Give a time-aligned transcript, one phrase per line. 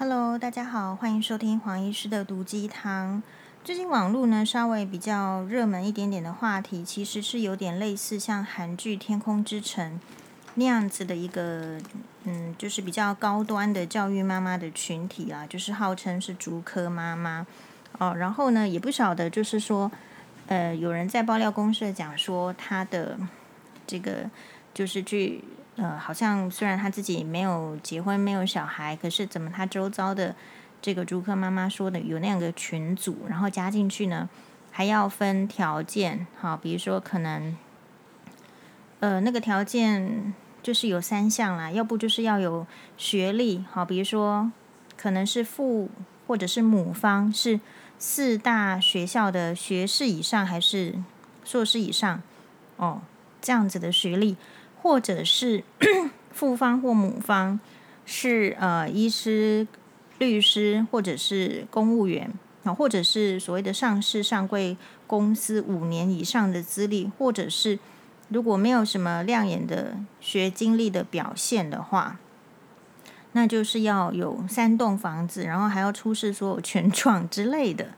[0.00, 3.22] Hello，大家好，欢迎收听黄医师的毒鸡汤。
[3.62, 10.00] 最近网络呢稍微比较热门一点点的话题，其实是有点类似像韩剧《天空之城》
[10.54, 11.78] 那样子的一个，
[12.24, 17.46] 嗯，就是比较高端的教育妈妈的群体啦，就是号称是竹科妈妈
[17.98, 18.14] 哦。
[18.16, 19.92] 然后呢，也不晓得就是说，
[20.46, 23.18] 呃，有人在爆料公社讲说他的
[23.86, 24.30] 这个
[24.72, 25.44] 就是去。
[25.80, 30.36] 呃，好像虽然他自己没有结婚，没有小孩，可是怎么他周遭的
[30.82, 34.28] 这个租客妈妈说的有那样的群组，然后加进去呢，
[34.70, 37.56] 还要分条件，好，比如说可能，
[38.98, 42.66] 呃，那个条件就是有三项啦，要不就是要有
[42.98, 44.52] 学历，好，比如说
[44.98, 45.88] 可能是父
[46.26, 47.58] 或者是母方是
[47.98, 50.96] 四大学校的学士以上，还是
[51.42, 52.20] 硕士以上，
[52.76, 53.00] 哦，
[53.40, 54.36] 这样子的学历。
[54.82, 55.62] 或者是
[56.32, 57.60] 父方或母方
[58.06, 59.66] 是呃医师、
[60.18, 62.32] 律师，或者是公务员
[62.64, 67.78] 啊，或者是所谓的上市上柜公司五年以上的资历，或者是
[68.28, 72.18] 如果没有什么亮眼的学经历的表现的话，
[73.32, 77.88] 那就是要有三栋房子，然后还要出示所有权状之类的。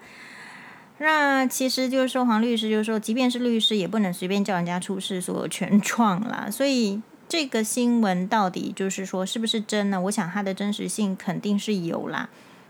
[1.03, 6.49] 那其实就是说，黄律师就是说，即便是律师，也不能随便叫人家出示所有权状啦。
[6.49, 10.01] 所以这个新闻到底就是说是不是真呢？
[10.03, 12.29] 我想它的真实性肯定是有啦，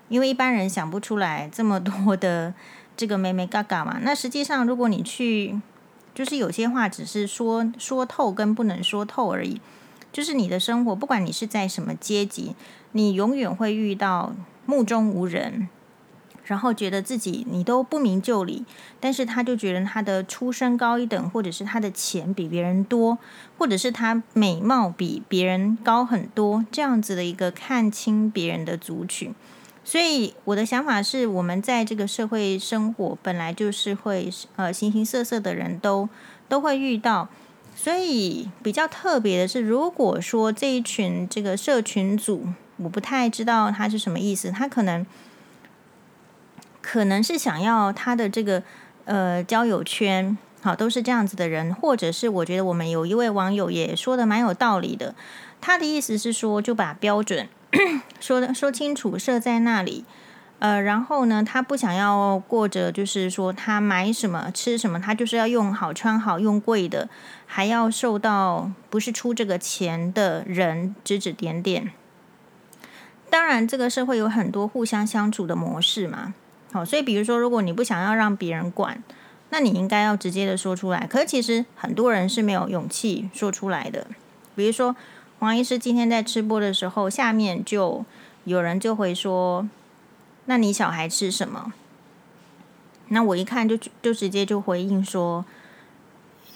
[0.08, 2.54] 因为一般人想不出来这么多的
[2.96, 3.98] 这个眉眉角角嘛。
[4.00, 5.60] 那实际上，如果你去，
[6.14, 9.60] 就是有些话只是说说透跟不能说透而已。
[10.10, 12.54] 就是你的生活，不管你是在什么阶级，
[12.92, 15.68] 你永远会遇到目中无人。
[16.44, 18.64] 然后觉得自己你都不明就里，
[18.98, 23.16] 但是他就觉得他的出身高一等，或者是他的钱比别人多，
[23.56, 29.32] 或者是他美貌比别人高很多，这样子的一个看清别人的族群。
[29.84, 36.08] 所以我的想法是，我们在这个社会生活本来就是会呃形形色色的人都
[36.48, 37.28] 都会遇到，
[37.76, 42.46] 所以比较特别的是，如果说这一群这个社群组，
[42.78, 45.06] 我不太知道他是什么意思，他可能。
[46.82, 48.62] 可能是想要他的这个
[49.06, 55.14] 呃交友圈，好，都是这样子的人，或者是我觉得我们有一位网友也说的蛮有道理的，
[55.60, 57.48] 他的意思是说就把标准
[58.20, 60.04] 说的说清楚设在那里，
[60.58, 67.08] 呃，然后呢，他不想要过着就是说他买什么吃什么，他就是要用好穿好用贵的，
[67.46, 71.92] 还要受到不是出这个钱的人指指点点。
[73.30, 76.34] 当然，这个社会有很多互相相处的模式嘛。
[76.72, 79.02] 好，所以比如说，如果你不想要让别人管，
[79.50, 81.06] 那你应该要直接的说出来。
[81.06, 84.06] 可是其实很多人是没有勇气说出来的。
[84.56, 84.96] 比如说，
[85.38, 88.04] 黄医师今天在吃播的时候，下面就
[88.44, 89.68] 有人就会说
[90.46, 91.74] ：“那你小孩吃什么？”
[93.08, 95.44] 那我一看就就直接就回应说：“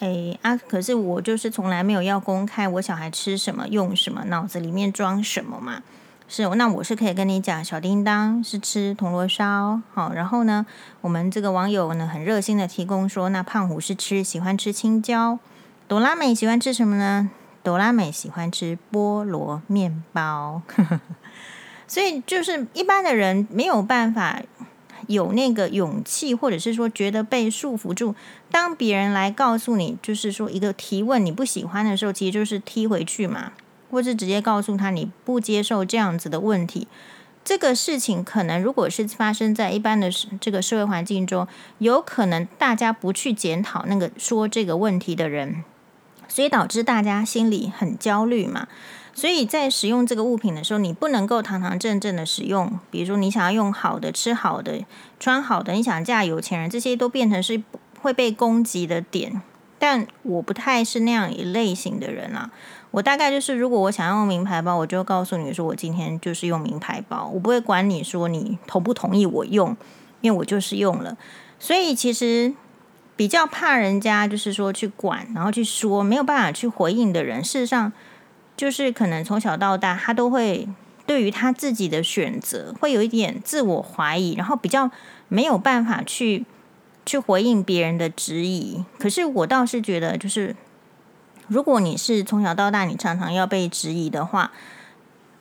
[0.01, 5.83] 哎啊，可是我就是从来没有要公开我小孩吃什么、用什么、脑子里面装什么嘛。”
[6.29, 10.67] 是，那我是可以跟你讲，小叮当是吃铜锣烧，好，然后呢，
[11.01, 15.39] 我们这个网友呢很热心的提供说，那胖虎是吃喜欢吃青椒，
[15.87, 17.31] 朵拉美喜欢吃什么呢？
[17.63, 20.63] 朵拉美喜欢吃菠萝面包，
[21.87, 24.43] 所以就是一般的人没有办法
[25.07, 28.17] 有那个勇气，或者是说觉得被束缚住，
[28.51, 33.53] 当别人来告诉你，就是说一个提问你不喜欢的时候，其实就是踢回去嘛。
[33.91, 36.89] 或是直接告诉他你不接受这样子的问题，
[37.45, 40.11] 这个事情可能如果是发生在一般的
[40.41, 41.47] 这个社会环境中，
[41.79, 45.63] 有可能大家不去检讨那个说这个问题的人，
[46.27, 48.67] 所以导致大家心里很焦虑嘛。
[49.15, 54.85] 所以在使用这个物品的时候，你不能够堂堂正正的使用，比如说你想要用好的、吃好的、
[55.19, 57.63] 穿好的，你想嫁有钱人，这些都变成是
[58.03, 59.41] 会被攻击的点。
[59.79, 62.51] 但我不太是那样一类型的人啊。
[62.93, 69.77] 我大概就是，如果我想要用名牌包，我就告诉你说，我今天就是用名牌包，我不会管你说你同不同意我用，
[70.23, 71.17] 因为我就是用了。
[71.59, 72.55] 所以其实
[73.15, 77.93] 比较怕人家就是说去管，然后去说没有办法去回应的人，事实上
[78.57, 80.67] 就是可能从小到大他都会
[81.07, 84.91] 对于他自己的选择会有一点自我怀疑，然后比较
[85.29, 86.47] 没有办法去
[87.07, 88.85] 去回应别人的质疑。
[88.99, 90.55] 可是我倒是觉得就是。
[91.49, 94.51] 如果你是从小到大，你常常要被质疑的话，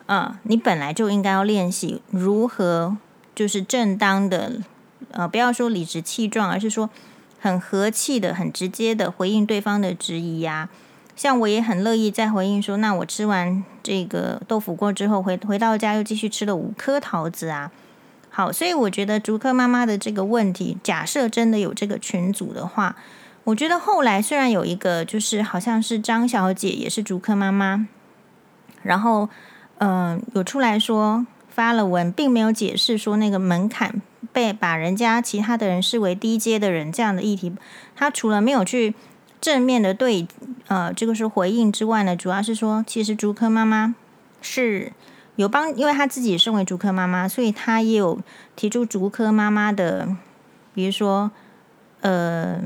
[0.06, 2.96] 啊，你本来就应该要练习如何
[3.34, 4.60] 就是正当的，
[5.10, 6.88] 呃，不要说理直气壮，而是说
[7.40, 10.68] 很和气的、很直接的回应对方的质疑呀。
[11.16, 17.72] 像我也很乐意再回应说，那我吃完这个豆腐锅之后，回回到家又继续吃了五颗桃子啊。
[18.36, 22.94] 好，所以我觉得竹科妈妈的这个问题，假设真的有这个群组的话，
[23.44, 27.86] 我觉得后来虽然有一个，就是好像是张小姐也是竹科妈妈，
[28.82, 29.30] 然后
[29.78, 34.02] 嗯、有出来说发了文，并没有解释说那个门槛
[34.34, 37.54] 被把人家其他的人视为低阶的人这样的议题，
[37.94, 38.94] 他除了没有去
[39.40, 40.28] 正面的对
[40.66, 43.94] 呃这个是回应之外呢，主要是说其实竹科妈妈
[44.42, 44.92] 是。
[45.36, 48.18] 有帮，因为他自己身为竹科妈妈，所以他也有
[48.56, 50.08] 提出竹科妈妈的，
[50.74, 51.30] 比如说，
[52.00, 52.58] 呃，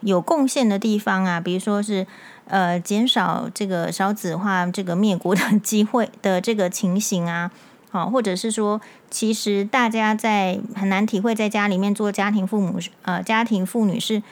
[0.00, 2.06] 有贡献的地方啊，比如说是
[2.46, 7.50] 呃，减少这个少子化、这个灭国的机会的这个情形啊，
[7.90, 8.80] 好，或者是说，
[9.10, 14.22] 其实大家在很难体会在家里面做家庭父母，呃，家庭妇女是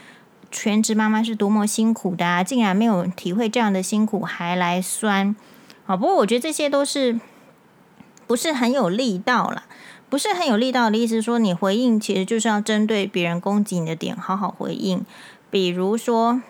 [0.50, 5.36] 全职妈妈是多么辛苦的啊，竟然没有体会这样的辛苦还来酸，
[5.84, 7.20] 好，不过我觉得这些都是。
[8.30, 9.64] 不是很有力道了，
[10.08, 15.04] 不是很有力道的意思说，你回应其实就是要针对别人攻击你的点好好回应。
[15.50, 16.40] 比如说，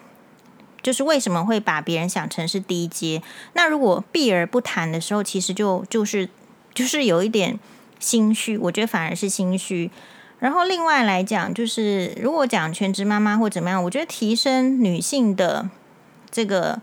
[0.83, 3.23] 就是为什么会把别人想成是低阶？
[3.55, 6.29] 那如果避而不谈的时候，其实就就是
[6.75, 7.59] 就是有一点
[7.99, 8.59] 心虚。
[8.59, 9.91] 我觉得反而是心虚。
[10.39, 15.71] 然后另外来讲，就是如果讲全职妈妈或怎么样，我觉得提升女性的
[16.31, 16.83] 这个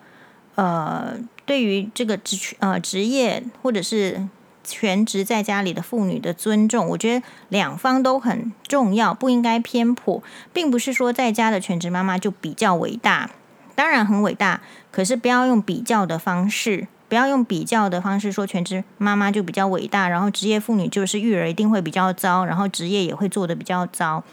[0.55, 1.13] 呃，
[1.45, 4.27] 对于这个职呃职业或者是。
[4.67, 10.21] 全职在家里的妇女的尊重，我觉得两方都很重要，不应该偏颇，
[10.51, 13.29] 并不是说在家的全职妈妈就比较伟大，
[13.73, 14.61] 当然很伟大，
[14.91, 24.23] 可是不要用比较的方式，不要用比较的方式说全职妈妈就比较伟大，然后职业妇女就是育儿一定会比较糟，然后职业也会做得比较糟。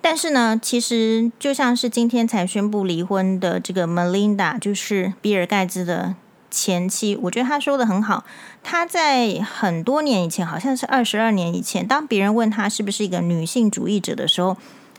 [0.00, 6.16] 但是呢，其实就像是今天才宣布离婚的这个 Melinda，就是比尔盖茨的。
[6.54, 8.24] 前妻，我觉得他说的很好。
[8.62, 14.56] 他在很多年以前，好像是二十二年以前，当别人问他是不是一个女性主义者的时候，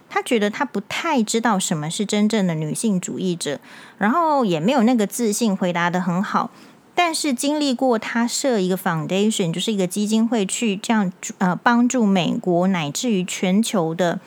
[0.10, 3.60] 他觉得他不太知道什么是真正的女性主义者，
[3.98, 6.52] 然后也没有那个自信回答得很好。
[6.94, 14.20] 但是经历过他设一个 foundation，就是一个基金会，去这样呃帮助美国乃至于全球的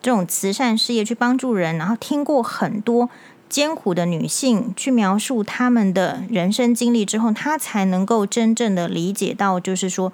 [0.00, 3.10] 这种慈善事业去帮助人，然后听过很多。
[3.48, 10.12] 艰苦的女性去描述她们的人生经历之后，她才能够真正的理解到，就是说，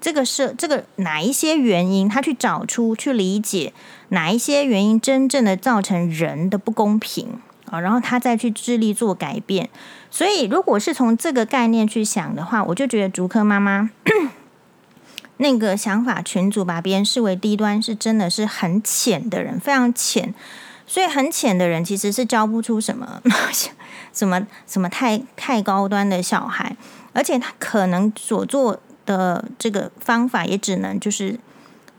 [0.00, 3.72] 这个是这个哪一些原因，她去找出去理解
[4.10, 7.40] 哪一些原因真正的造成人的不公平
[7.70, 9.70] 啊，然后她再去致力做改变。
[10.10, 13.90] 所以，如果是从这个概念去想的话，我就觉得竹科妈妈
[15.38, 20.32] 那个想法群组把别人视为低端，是真的是很浅的人，非常浅。
[20.86, 23.22] 所以很浅的人其实是教不出什么
[24.12, 26.76] 什么什么太太高端的小孩，
[27.12, 31.38] 而且他可能所做的这个方法也只能就是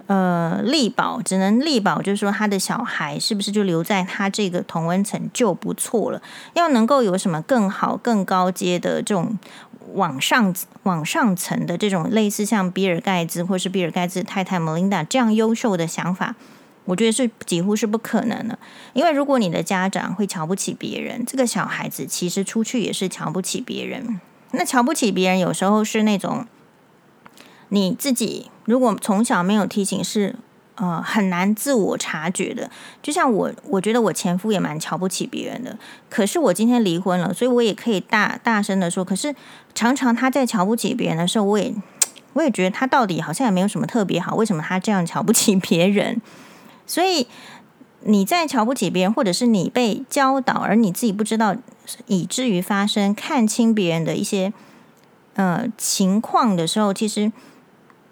[0.08, 6.22] 呃力保，只能力保，就是说他的小孩是不是就留在他这个同温层就不错了。
[6.54, 9.38] 要能够有什么更好、更高阶的这种
[9.94, 10.54] 往上
[10.84, 16.36] 往上层的这种类似像比尔盖茨或是比尔盖茨太太 Melinda 这样优秀的想法。
[16.86, 18.58] 我觉得是几乎是不可能的，
[18.94, 24.20] 因为如果你的家长会瞧不起别人，这个小孩子其实出去也是瞧不起别人。
[24.52, 26.46] 那瞧不起别人有时候是那种
[27.70, 30.36] 你自己如果从小没有提醒，是
[30.76, 32.70] 呃很难自我察觉的。
[33.02, 35.78] 就像我，我觉得我前夫也蛮瞧不起别人的，
[36.10, 39.04] 可是我今天离婚了，所以我也可以大大声的说。
[39.04, 39.36] 可是
[39.74, 41.74] 常常他在瞧不起别人的时候，我也
[42.34, 46.22] 我也觉得他到底好像也没有什么特别好，为什么他这样瞧不起别人？
[46.86, 47.28] 所以
[48.02, 51.56] 你在瞧不起别人，或者是你被教导，而你自己不知道，
[52.08, 54.54] 以至于发生看清别人的一些
[55.36, 57.32] 呃情况的时候，其实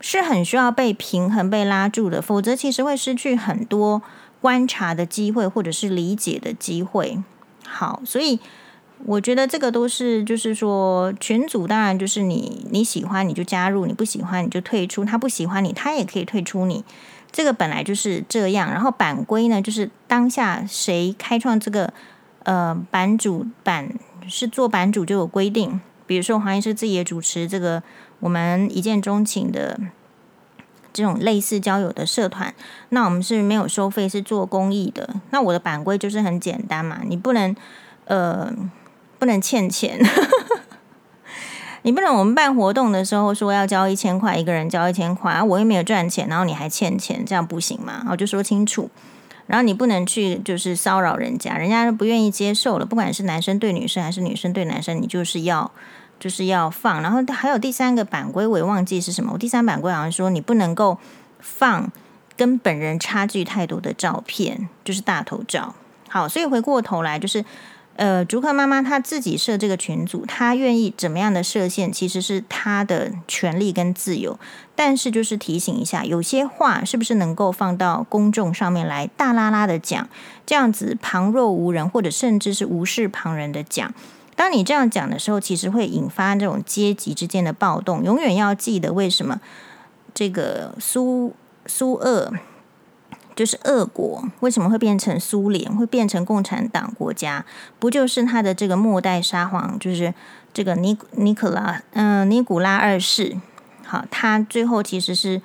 [0.02, 2.22] 是很需要被平衡、被拉住的。
[2.22, 4.02] 否则，其实会失去很多
[4.42, 7.24] 观察的机会，或者是理解的机会。
[7.66, 8.40] 好，所以
[9.06, 15.04] 我觉得这个都是，就是说群组当然就是你你喜欢你就加入，你不喜欢你就退出。
[15.04, 16.86] 他不喜欢你，他也可以退出你。
[17.32, 21.92] 这个本来就是这样，然后版规呢，就是当下谁开创这个
[22.44, 23.90] 呃版主版
[24.28, 27.82] 是做版主就有规定，比如说黄医师自己也主持这个
[28.20, 29.80] 我们一见钟情的
[30.94, 32.54] 这种类似交友的社团，
[32.90, 35.16] 那我们是没有收费，是做公益的。
[35.32, 37.56] 那我的版规就是很简单嘛，你不能
[38.06, 38.54] 呃
[39.24, 39.98] 不能欠钱。
[41.84, 48.06] 你不能，我们办活动的时候说要交一千块，一个人交一千块，啊，我又没有赚钱，然后你还欠钱，这样不行嘛？
[48.10, 48.90] 我就说清楚。
[49.48, 55.72] 然后你不能去就是骚扰人家，人家不愿意接受了，不管是男生对女生还是女生对男生，你就是要
[56.20, 57.02] 就是要放。
[57.02, 59.32] 然后还有第三个版规，我也忘记是什么。
[59.32, 60.98] 我第三版规好像说你不能够
[61.40, 61.90] 放
[62.36, 65.74] 跟本人差距太多的照片，就是大头照。
[66.10, 67.46] 好，所以回过头来就是。
[67.96, 74.40] 呃，竹客妈妈她自己设这个群组，她愿意怎么样的设限，其实是她的权利跟自由。
[74.76, 80.10] 但是就是提醒一下，有些话是不是能够放到公众上面来大啦啦的讲，
[80.44, 83.94] 这样子旁若无人，或者甚至是无视旁人的讲。
[84.36, 88.04] 当你这样讲的时候，其实会引发这种阶级之间的暴动。
[88.04, 89.40] 永远要记得，为什么
[90.16, 91.36] 这个苏
[91.68, 92.34] 苏俄。
[93.36, 97.46] 就是俄国为什么会变成苏联，会变成共产党国家？
[97.80, 100.14] 不就是他的这个末代沙皇，就是
[100.54, 103.38] 这个尼尼可拉，嗯、尼古拉二世。
[103.86, 105.42] 好，他最后其实是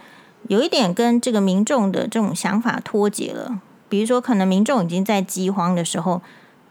[0.49, 3.61] 有一点跟这个民众的这种想法脱节了。
[3.89, 6.21] 比如说，可能民众已经在饥荒的时候，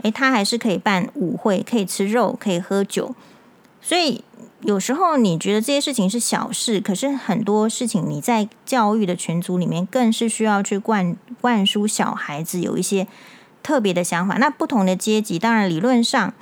[0.03, 3.15] 诶，他还是可以办舞会，可以吃肉，可以喝酒，
[3.81, 4.23] 所以。
[4.67, 13.07] 有时候你觉得这些事情是小事，可是很多事情你在教育的群组里面，更是需要去灌灌输小孩子有一些
[13.63, 14.35] 特别的想法。
[14.35, 16.33] 那不同的阶级，当然理论上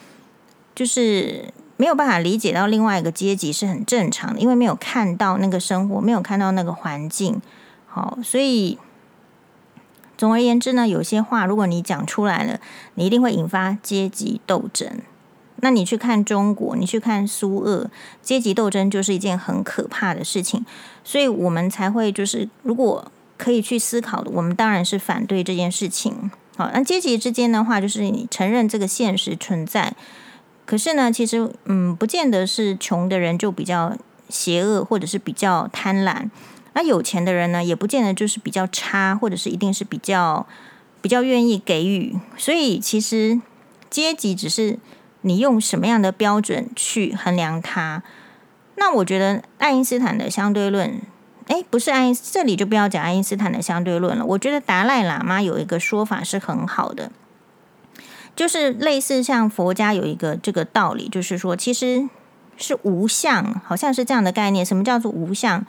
[0.74, 7.40] 就是没有办法理解到另外一个阶级是很正常的，因为没有看到那个生活，没有看到那个环境。
[7.86, 8.80] 好，所以
[10.18, 12.60] 总而言之呢，有些话如果你讲出来了，
[12.96, 15.02] 你一定会引发阶级斗争。
[15.62, 17.90] 那你去看中国，你去看苏俄，
[18.22, 20.66] 阶级斗争就是一件很可怕的事情，
[21.04, 26.30] 所以我们才会就是，如果可以去思考的，我们当然是反对这件事情。
[26.58, 29.96] 好，那阶级之间的话，就是你承认这个现实存在，
[30.66, 33.98] 可是呢，其实嗯，不见得是穷的人就比较
[34.30, 36.30] 邪恶，或者是比较贪婪，
[36.74, 40.46] 那有钱的人呢，也不见得就是比较差，或者是一定是比较
[41.02, 42.16] 比较愿意给予。
[42.38, 43.40] 所以其实
[43.90, 44.78] 阶级只是。
[45.26, 48.04] 你用什么样的标准去衡量它？
[48.76, 51.02] 那我觉得爱因斯坦的相对论，
[51.48, 54.24] 诶，不是爱因斯，这里就不要讲爱因斯坦的相对论了。
[54.24, 57.12] 我觉得达赖喇嘛有一个说法是很好的，
[58.36, 62.08] 就是类似像佛家有一个这个道理，就是说其实
[62.56, 64.64] 是无相，好像是这样的概念。
[64.64, 65.66] 什么叫做无相？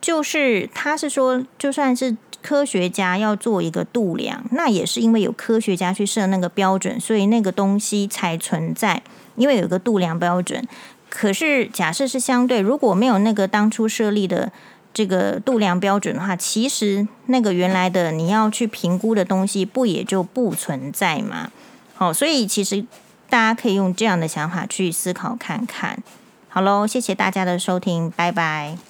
[0.00, 2.16] 就是他是说，就算是。
[2.42, 9.02] 科学家要做一个度量，那也是因为有科学家去设那个标准，所以那个东西才存在。
[9.36, 10.66] 因为有一个度量标准，
[11.10, 14.50] 可是假设是相对，如果没有那个当初设立的
[14.94, 21.50] 这个度量标准的话，其实那个原来的你要去评估的东西，不也就不存在吗？
[21.94, 22.82] 好，所以其实
[23.28, 26.02] 大家可以用这样的想法去思考看看。
[26.48, 28.89] 好喽，谢谢大家的收听，拜拜。